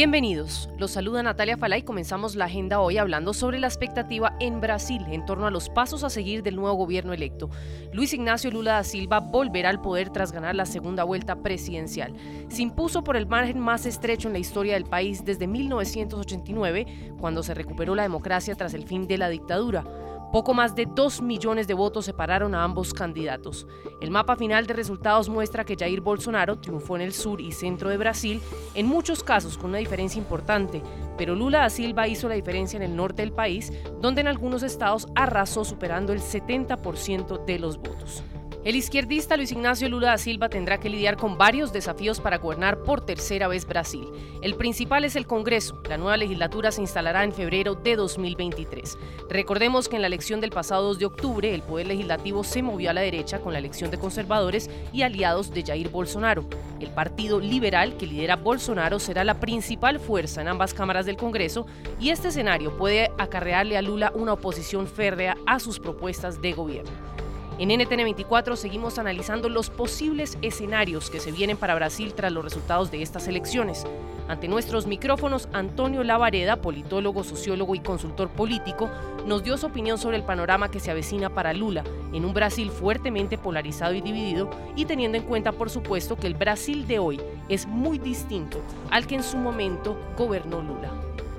[0.00, 4.58] Bienvenidos, los saluda Natalia Fala y comenzamos la agenda hoy hablando sobre la expectativa en
[4.62, 7.50] Brasil en torno a los pasos a seguir del nuevo gobierno electo.
[7.92, 12.14] Luis Ignacio Lula da Silva volverá al poder tras ganar la segunda vuelta presidencial.
[12.48, 16.86] Se impuso por el margen más estrecho en la historia del país desde 1989,
[17.20, 19.84] cuando se recuperó la democracia tras el fin de la dictadura.
[20.32, 23.66] Poco más de 2 millones de votos separaron a ambos candidatos.
[24.00, 27.90] El mapa final de resultados muestra que Jair Bolsonaro triunfó en el sur y centro
[27.90, 28.40] de Brasil,
[28.74, 30.82] en muchos casos con una diferencia importante,
[31.18, 34.62] pero Lula da Silva hizo la diferencia en el norte del país, donde en algunos
[34.62, 38.22] estados arrasó superando el 70% de los votos.
[38.62, 42.82] El izquierdista Luis Ignacio Lula da Silva tendrá que lidiar con varios desafíos para gobernar
[42.82, 44.06] por tercera vez Brasil.
[44.42, 45.80] El principal es el Congreso.
[45.88, 48.98] La nueva legislatura se instalará en febrero de 2023.
[49.30, 52.90] Recordemos que en la elección del pasado 2 de octubre, el poder legislativo se movió
[52.90, 56.44] a la derecha con la elección de conservadores y aliados de Jair Bolsonaro.
[56.80, 61.64] El Partido Liberal que lidera Bolsonaro será la principal fuerza en ambas cámaras del Congreso
[61.98, 67.19] y este escenario puede acarrearle a Lula una oposición férrea a sus propuestas de gobierno.
[67.60, 72.42] En NTN 24 seguimos analizando los posibles escenarios que se vienen para Brasil tras los
[72.42, 73.84] resultados de estas elecciones.
[74.28, 78.88] Ante nuestros micrófonos, Antonio Lavareda, politólogo, sociólogo y consultor político,
[79.26, 82.70] nos dio su opinión sobre el panorama que se avecina para Lula en un Brasil
[82.70, 87.20] fuertemente polarizado y dividido y teniendo en cuenta, por supuesto, que el Brasil de hoy
[87.50, 90.90] es muy distinto al que en su momento gobernó Lula.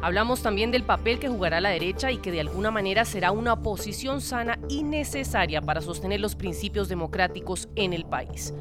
[0.02, 3.53] Hablamos también del papel que jugará la derecha y que de alguna manera será una
[3.53, 8.53] oposición sana y necesaria para sostener los principios democráticos en el país.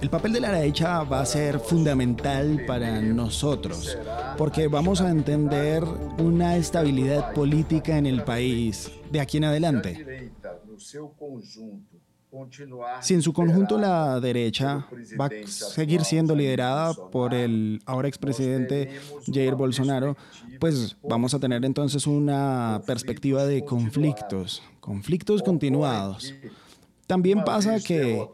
[0.00, 3.98] El papel de la derecha va a ser fundamental para nosotros
[4.38, 5.84] porque vamos a entender
[6.18, 10.32] una estabilidad política en el país de aquí en adelante.
[13.00, 14.86] Si en su conjunto la derecha
[15.20, 20.16] va a seguir siendo liderada por el ahora expresidente Jair Bolsonaro,
[20.60, 26.32] pues vamos a tener entonces una perspectiva de conflictos, conflictos continuados.
[27.10, 28.24] También pasa que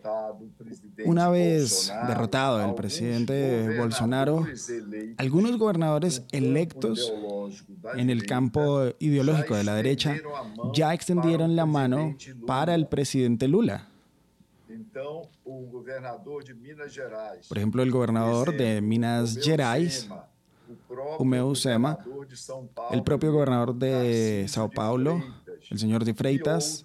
[1.07, 4.47] una vez derrotado el presidente Bolsonaro,
[5.17, 7.11] algunos gobernadores electos
[7.97, 10.17] en el campo ideológico de la derecha
[10.75, 13.89] ya extendieron la mano para el presidente Lula.
[17.49, 20.07] Por ejemplo, el gobernador de Minas Gerais,
[21.19, 21.99] Humeu Sema,
[22.91, 25.23] el propio gobernador de Sao Paulo,
[25.71, 26.85] el señor de Freitas,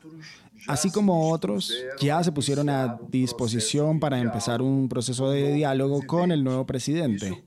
[0.68, 6.32] así como otros, ya se pusieron a disposición para empezar un proceso de diálogo con
[6.32, 7.44] el nuevo presidente.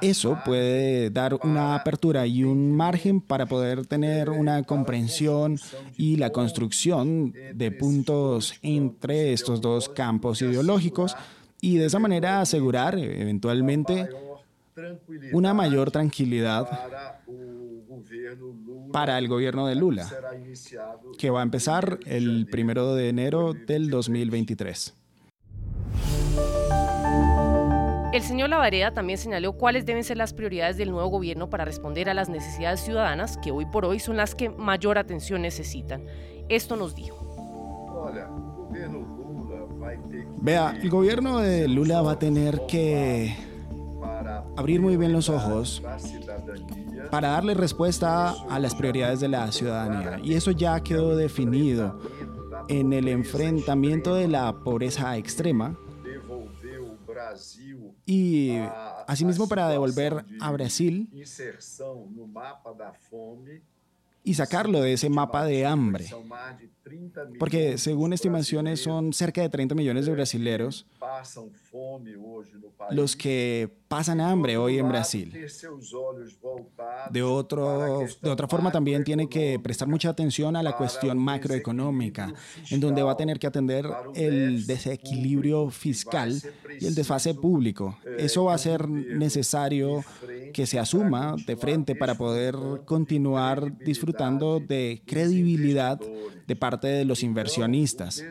[0.00, 5.58] Eso puede dar una apertura y un margen para poder tener una comprensión
[5.96, 11.16] y la construcción de puntos entre estos dos campos ideológicos
[11.60, 14.08] y de esa manera asegurar eventualmente
[15.32, 16.68] una mayor tranquilidad
[18.92, 20.08] para el gobierno de Lula,
[21.18, 24.94] que va a empezar el primero de enero del 2023.
[28.12, 32.08] El señor Lavareda también señaló cuáles deben ser las prioridades del nuevo gobierno para responder
[32.08, 36.02] a las necesidades ciudadanas que hoy por hoy son las que mayor atención necesitan.
[36.48, 37.26] Esto nos dijo.
[40.38, 43.36] Vea, el gobierno de Lula va a tener que
[44.56, 45.82] abrir muy bien los ojos
[47.10, 50.20] para darle respuesta a las prioridades de la ciudadanía.
[50.22, 52.00] Y eso ya quedó definido
[52.68, 55.78] en el enfrentamiento de la pobreza extrema
[58.04, 58.58] y
[59.06, 61.08] asimismo para devolver a Brasil
[64.26, 66.06] y sacarlo de ese mapa de hambre.
[67.38, 70.84] Porque según estimaciones son cerca de 30 millones de brasileros
[72.90, 75.32] los que pasan hambre hoy en Brasil.
[77.10, 82.32] De, otro, de otra forma también tiene que prestar mucha atención a la cuestión macroeconómica,
[82.70, 86.40] en donde va a tener que atender el desequilibrio fiscal
[86.80, 87.98] y el desfase público.
[88.18, 90.04] Eso va a ser necesario
[90.56, 92.56] que se asuma de frente para poder
[92.86, 96.00] continuar disfrutando de credibilidad
[96.46, 98.24] de parte de los inversionistas.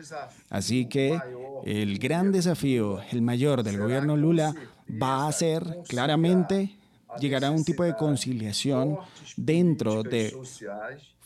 [0.50, 1.20] Así que
[1.64, 4.56] el gran desafío, el mayor del gobierno Lula,
[5.00, 6.76] va a ser claramente
[7.18, 8.98] llegar a un tipo de conciliación
[9.36, 10.34] dentro de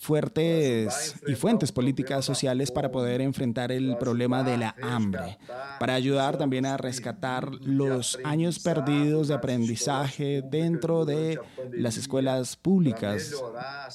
[0.01, 5.39] fuertes y fuentes políticas sociales para poder enfrentar el problema de la hambre,
[5.79, 11.39] para ayudar también a rescatar los años perdidos de aprendizaje dentro de
[11.73, 13.35] las escuelas públicas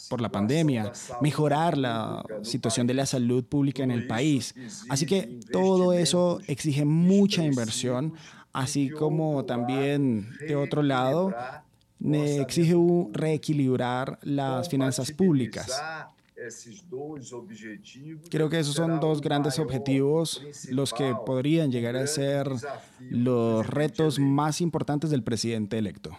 [0.08, 0.92] por la pandemia,
[1.22, 4.54] mejorar la situación de la salud pública en el país.
[4.90, 8.14] Así que todo eso exige mucha inversión,
[8.54, 11.34] así como también de otro lado
[12.02, 12.76] exige
[13.12, 15.82] reequilibrar las finanzas públicas.
[18.30, 22.50] Creo que esos son dos grandes objetivos, los que podrían llegar a ser
[23.00, 26.18] los retos más importantes del presidente electo.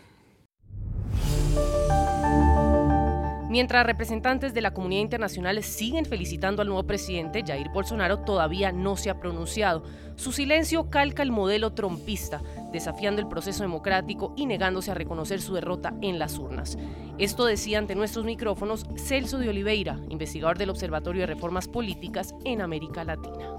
[3.49, 8.97] Mientras representantes de la comunidad internacional siguen felicitando al nuevo presidente, Jair Bolsonaro todavía no
[8.97, 9.83] se ha pronunciado.
[10.17, 12.43] Su silencio calca el modelo trompista,
[12.73, 16.79] desafiando el proceso democrático y negándose a reconocer su derrota en las urnas.
[17.19, 22.61] Esto decía ante nuestros micrófonos Celso de Oliveira, investigador del Observatorio de Reformas Políticas en
[22.61, 23.53] América Latina.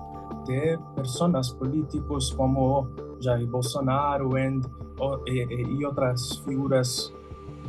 [0.46, 2.90] De personas políticos como
[3.22, 4.62] Jair Bolsonaro eh,
[5.28, 7.12] eh, y otras figuras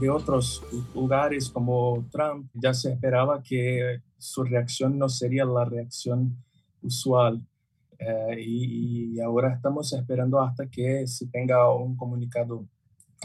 [0.00, 0.62] de otros
[0.94, 6.36] lugares como Trump, ya se esperaba que su reacción no sería la reacción
[6.82, 7.40] usual.
[7.98, 12.66] Eh, y, ahora estamos esperando hasta que se tenga un comunicado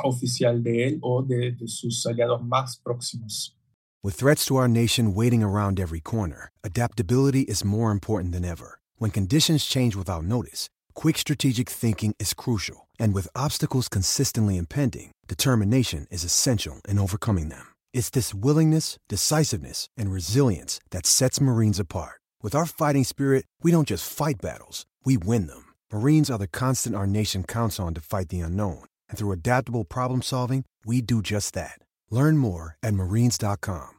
[0.03, 3.55] oficial de él o de, de sus aliados más próximos.
[4.03, 8.79] With threats to our nation waiting around every corner, adaptability is more important than ever.
[8.97, 12.87] When conditions change without notice, quick strategic thinking is crucial.
[12.99, 17.65] And with obstacles consistently impending, determination is essential in overcoming them.
[17.93, 22.19] It's this willingness, decisiveness, and resilience that sets Marines apart.
[22.43, 25.73] With our fighting spirit, we don't just fight battles, we win them.
[25.93, 28.83] Marines are the constant our nation counts on to fight the unknown.
[29.07, 31.79] And through adaptable problem solving, we do just that.
[32.11, 33.91] Learn more at marines.com.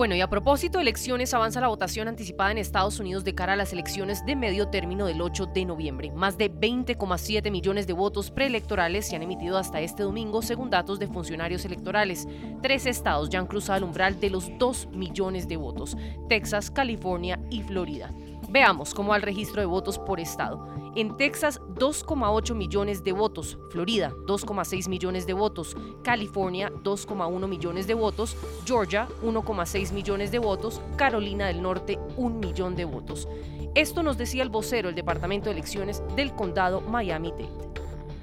[0.00, 3.52] Bueno, y a propósito de elecciones, avanza la votación anticipada en Estados Unidos de cara
[3.52, 6.10] a las elecciones de medio término del 8 de noviembre.
[6.10, 10.98] Más de 20,7 millones de votos preelectorales se han emitido hasta este domingo, según datos
[11.00, 12.26] de funcionarios electorales.
[12.62, 15.98] Tres estados ya han cruzado el umbral de los 2 millones de votos,
[16.30, 18.10] Texas, California y Florida.
[18.48, 20.79] Veamos cómo va el registro de votos por estado.
[20.96, 23.58] En Texas, 2,8 millones de votos.
[23.70, 25.76] Florida, 2,6 millones de votos.
[26.02, 28.36] California, 2,1 millones de votos.
[28.66, 30.80] Georgia, 1,6 millones de votos.
[30.96, 33.28] Carolina del Norte, 1 millón de votos.
[33.76, 37.48] Esto nos decía el vocero del Departamento de Elecciones del condado Miami-Dade.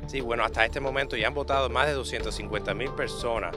[0.07, 3.55] Sí, bueno, hasta este momento ya han votado más de 250 mil personas,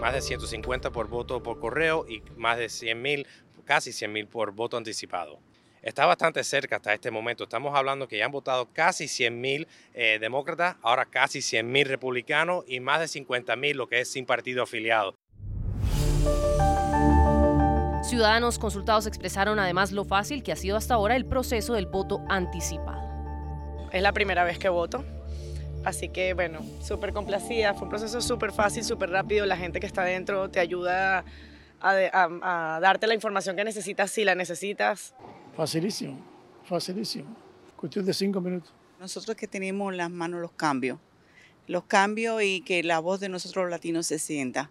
[0.00, 3.26] más de 150 por voto por correo y más de 100 mil,
[3.64, 5.38] casi 100 mil por voto anticipado
[5.84, 7.44] está bastante cerca hasta este momento.
[7.44, 11.86] Estamos hablando que ya han votado casi 100 mil eh, demócratas, ahora casi 100 mil
[11.86, 15.14] republicanos y más de 50 mil lo que es sin partido afiliado.
[18.02, 22.22] Ciudadanos consultados expresaron además lo fácil que ha sido hasta ahora el proceso del voto
[22.28, 23.02] anticipado.
[23.92, 25.04] Es la primera vez que voto,
[25.84, 29.86] así que bueno, súper complacida, fue un proceso súper fácil, súper rápido, la gente que
[29.86, 31.24] está dentro te ayuda
[31.80, 32.28] a,
[32.76, 35.14] a darte la información que necesitas si la necesitas.
[35.56, 36.18] Facilísimo,
[36.64, 37.36] facilísimo.
[37.76, 38.72] Cuestión de cinco minutos.
[38.98, 40.98] Nosotros que tenemos en las manos los cambios,
[41.68, 44.70] los cambios y que la voz de nosotros los latinos se sienta.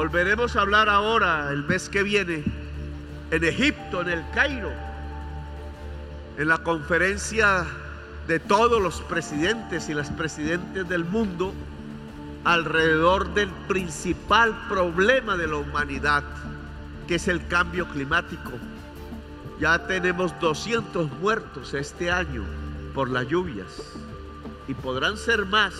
[0.00, 2.42] Volveremos a hablar ahora, el mes que viene,
[3.30, 4.72] en Egipto, en el Cairo,
[6.38, 7.66] en la conferencia
[8.26, 11.52] de todos los presidentes y las presidentes del mundo
[12.44, 16.24] alrededor del principal problema de la humanidad,
[17.06, 18.52] que es el cambio climático.
[19.60, 22.46] Ya tenemos 200 muertos este año
[22.94, 23.92] por las lluvias
[24.66, 25.74] y podrán ser más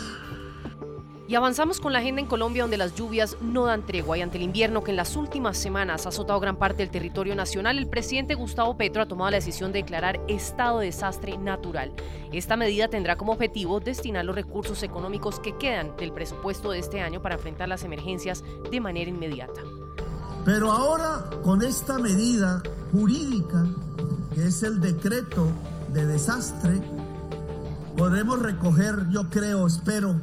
[1.31, 4.37] y avanzamos con la agenda en Colombia donde las lluvias no dan tregua y ante
[4.37, 7.87] el invierno que en las últimas semanas ha azotado gran parte del territorio nacional, el
[7.87, 11.93] presidente Gustavo Petro ha tomado la decisión de declarar estado de desastre natural.
[12.33, 17.01] Esta medida tendrá como objetivo destinar los recursos económicos que quedan del presupuesto de este
[17.01, 19.61] año para enfrentar las emergencias de manera inmediata.
[20.45, 22.61] Pero ahora con esta medida
[22.91, 23.69] jurídica,
[24.35, 25.47] que es el decreto
[25.93, 26.83] de desastre,
[27.97, 30.17] podemos recoger, yo creo, espero,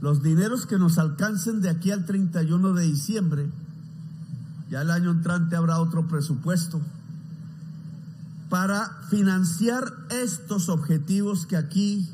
[0.00, 3.50] los dineros que nos alcancen de aquí al 31 de diciembre.
[4.70, 6.80] Ya el año entrante habrá otro presupuesto
[8.48, 12.08] para financiar estos objetivos que aquí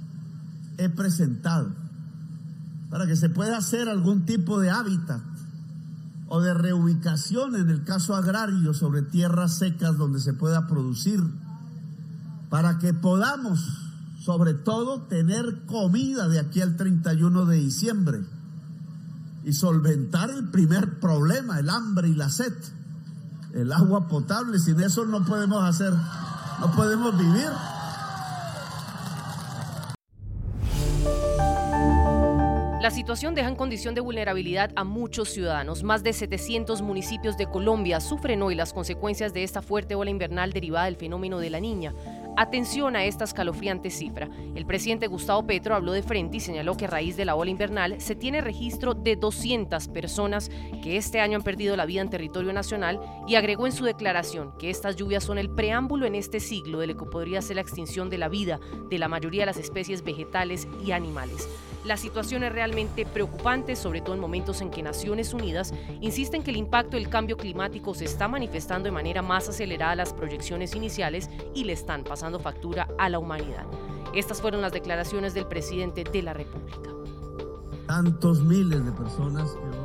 [0.79, 1.71] he presentado,
[2.91, 5.21] para que se pueda hacer algún tipo de hábitat
[6.29, 11.23] o de reubicación en el caso agrario sobre tierras secas donde se pueda producir,
[12.51, 13.94] para que podamos
[14.25, 18.21] sobre todo tener comida de aquí al 31 de diciembre
[19.45, 22.55] y solventar el primer problema, el hambre y la sed,
[23.53, 27.51] el agua potable, sin eso no podemos hacer, no podemos vivir.
[32.85, 35.83] La situación deja en condición de vulnerabilidad a muchos ciudadanos.
[35.83, 40.53] Más de 700 municipios de Colombia sufren hoy las consecuencias de esta fuerte ola invernal
[40.53, 41.95] derivada del fenómeno de la niña.
[42.37, 44.29] Atención a esta escalofriante cifra.
[44.57, 47.51] El presidente Gustavo Petro habló de frente y señaló que a raíz de la ola
[47.51, 50.51] invernal se tiene registro de 200 personas
[50.83, 54.53] que este año han perdido la vida en territorio nacional y agregó en su declaración
[54.59, 57.63] que estas lluvias son el preámbulo en este siglo de lo que podría ser la
[57.63, 58.59] extinción de la vida
[58.91, 61.49] de la mayoría de las especies vegetales y animales.
[61.85, 66.51] La situación es realmente preocupante, sobre todo en momentos en que Naciones Unidas insisten que
[66.51, 70.75] el impacto del cambio climático se está manifestando de manera más acelerada a las proyecciones
[70.75, 73.67] iniciales y le están pasando factura a la humanidad.
[74.15, 76.91] Estas fueron las declaraciones del presidente de la República.
[77.87, 79.85] Tantos miles de personas que hoy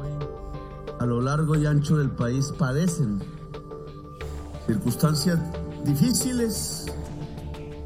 [0.99, 3.21] a lo largo y ancho del país padecen
[4.67, 5.37] circunstancias
[5.83, 6.85] difíciles,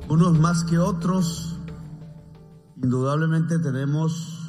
[0.07, 1.52] unos más que otros,
[2.83, 4.41] Indudablemente tenemos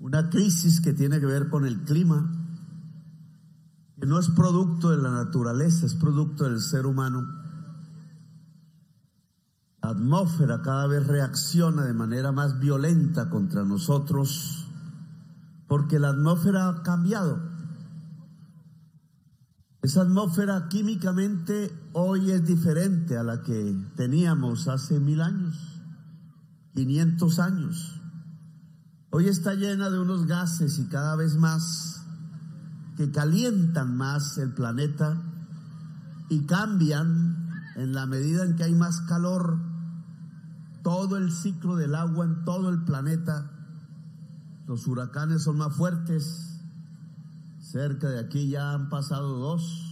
[0.00, 2.32] una crisis que tiene que ver con el clima,
[4.00, 7.28] que no es producto de la naturaleza, es producto del ser humano.
[9.82, 14.66] La atmósfera cada vez reacciona de manera más violenta contra nosotros
[15.68, 17.38] porque la atmósfera ha cambiado.
[19.82, 25.71] Esa atmósfera químicamente hoy es diferente a la que teníamos hace mil años.
[26.74, 28.00] 500 años.
[29.10, 32.04] Hoy está llena de unos gases y cada vez más
[32.96, 35.20] que calientan más el planeta
[36.30, 39.58] y cambian en la medida en que hay más calor
[40.82, 43.50] todo el ciclo del agua en todo el planeta.
[44.66, 46.60] Los huracanes son más fuertes.
[47.60, 49.91] Cerca de aquí ya han pasado dos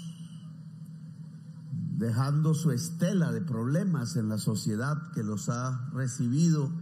[2.00, 6.73] dejando su estela de problemas en la sociedad que los ha recibido.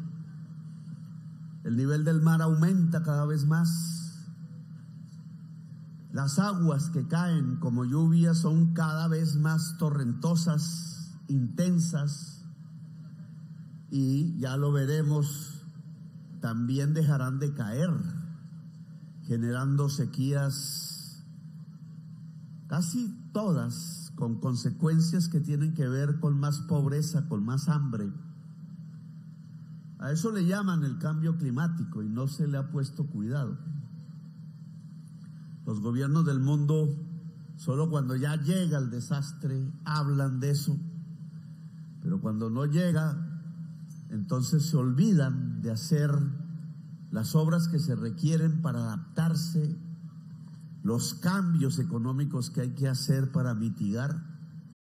[1.65, 4.29] El nivel del mar aumenta cada vez más.
[6.13, 12.45] Las aguas que caen como lluvia son cada vez más torrentosas, intensas,
[13.91, 15.65] y ya lo veremos,
[16.41, 17.91] también dejarán de caer,
[19.27, 20.98] generando sequías
[22.69, 28.13] casi todas con consecuencias que tienen que ver con más pobreza, con más hambre.
[29.99, 33.59] A eso le llaman el cambio climático y no se le ha puesto cuidado.
[35.67, 36.95] Los gobiernos del mundo,
[37.57, 40.79] solo cuando ya llega el desastre, hablan de eso,
[42.03, 43.17] pero cuando no llega,
[44.11, 46.11] entonces se olvidan de hacer
[47.11, 49.88] las obras que se requieren para adaptarse
[50.89, 54.38] los cambios económicos que hay que hacer para mitigar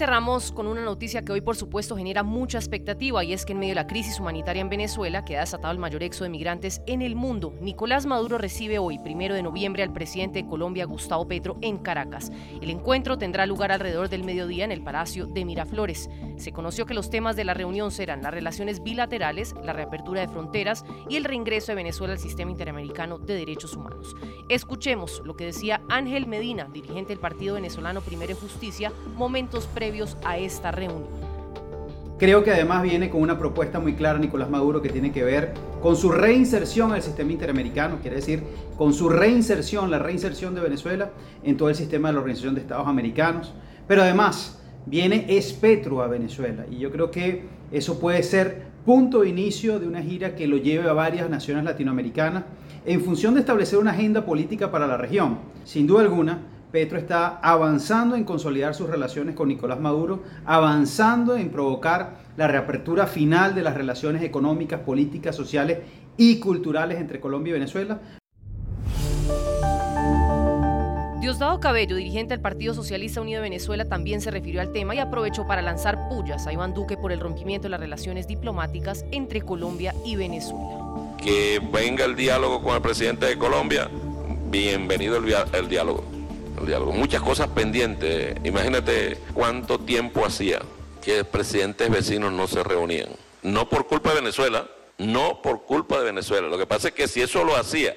[0.00, 3.58] Cerramos con una noticia que hoy por supuesto genera mucha expectativa y es que en
[3.58, 6.80] medio de la crisis humanitaria en Venezuela, que ha desatado el mayor éxodo de migrantes
[6.86, 11.28] en el mundo, Nicolás Maduro recibe hoy, primero de noviembre, al presidente de Colombia, Gustavo
[11.28, 12.32] Petro, en Caracas.
[12.62, 16.08] El encuentro tendrá lugar alrededor del mediodía en el Palacio de Miraflores.
[16.38, 20.28] Se conoció que los temas de la reunión serán las relaciones bilaterales, la reapertura de
[20.28, 24.16] fronteras y el reingreso de Venezuela al sistema interamericano de derechos humanos.
[24.48, 29.89] Escuchemos lo que decía Ángel Medina, dirigente del Partido Venezolano Primero y Justicia, momentos previos
[30.24, 31.02] a esta reunión.
[32.16, 35.54] Creo que además viene con una propuesta muy clara Nicolás Maduro que tiene que ver
[35.82, 38.42] con su reinserción al sistema interamericano, quiere decir,
[38.76, 41.10] con su reinserción, la reinserción de Venezuela
[41.42, 43.52] en todo el sistema de la Organización de Estados Americanos.
[43.88, 49.30] Pero además viene Espetro a Venezuela y yo creo que eso puede ser punto de
[49.30, 52.44] inicio de una gira que lo lleve a varias naciones latinoamericanas
[52.84, 55.38] en función de establecer una agenda política para la región.
[55.64, 61.50] Sin duda alguna, Petro está avanzando en consolidar sus relaciones con Nicolás Maduro, avanzando en
[61.50, 65.78] provocar la reapertura final de las relaciones económicas, políticas, sociales
[66.16, 68.00] y culturales entre Colombia y Venezuela.
[71.20, 74.98] Diosdado Cabello, dirigente del Partido Socialista Unido de Venezuela, también se refirió al tema y
[74.98, 79.42] aprovechó para lanzar pullas a Iván Duque por el rompimiento de las relaciones diplomáticas entre
[79.42, 81.14] Colombia y Venezuela.
[81.18, 83.90] Que venga el diálogo con el presidente de Colombia,
[84.50, 86.19] bienvenido el, el diálogo
[86.92, 88.36] Muchas cosas pendientes.
[88.44, 90.60] Imagínate cuánto tiempo hacía
[91.02, 93.08] que presidentes vecinos no se reunían.
[93.42, 96.48] No por culpa de Venezuela, no por culpa de Venezuela.
[96.48, 97.96] Lo que pasa es que si eso lo hacía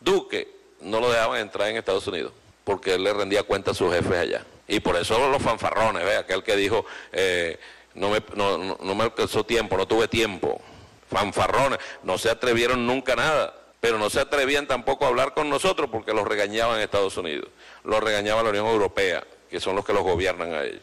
[0.00, 0.48] Duque,
[0.80, 2.32] no lo dejaban entrar en Estados Unidos,
[2.64, 4.44] porque él le rendía cuenta a sus jefes allá.
[4.68, 6.16] Y por eso los fanfarrones, ¿ve?
[6.16, 7.58] aquel que dijo, eh,
[7.94, 10.60] no, me, no, no me alcanzó tiempo, no tuve tiempo.
[11.08, 15.48] Fanfarrones, no se atrevieron nunca a nada pero no se atrevían tampoco a hablar con
[15.48, 17.48] nosotros porque los regañaban Estados Unidos,
[17.84, 20.82] los regañaba la Unión Europea, que son los que los gobiernan a ellos.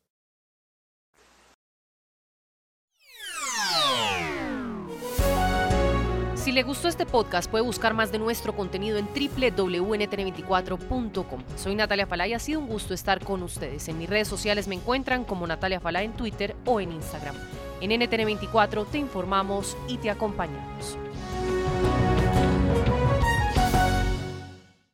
[6.41, 11.43] Si le gustó este podcast, puede buscar más de nuestro contenido en www.ntn24.com.
[11.55, 13.87] Soy Natalia Falá y ha sido un gusto estar con ustedes.
[13.89, 17.35] En mis redes sociales me encuentran como Natalia Falá en Twitter o en Instagram.
[17.79, 20.97] En NTN24 te informamos y te acompañamos.